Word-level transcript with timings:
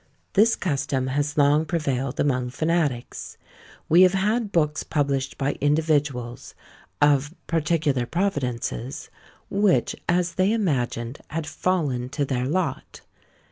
This 0.33 0.55
custom 0.55 1.05
has 1.13 1.37
long 1.37 1.63
prevailed 1.63 2.19
among 2.19 2.49
fanatics: 2.49 3.37
we 3.87 4.01
have 4.01 4.15
had 4.15 4.51
books 4.51 4.81
published 4.81 5.37
by 5.37 5.51
individuals, 5.61 6.55
of 6.99 7.35
"particular 7.45 8.07
providences," 8.07 9.11
which, 9.51 9.95
as 10.09 10.33
they 10.33 10.53
imagined, 10.53 11.19
had 11.27 11.45
fallen 11.45 12.09
to 12.09 12.25
their 12.25 12.47
lot. 12.47 13.01